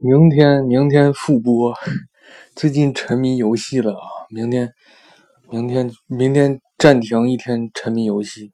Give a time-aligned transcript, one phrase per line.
[0.00, 1.72] 明天明天复播。
[2.56, 4.72] 最近沉迷游戏了啊明天
[5.48, 8.52] 明天明天暂停一天沉迷游戏。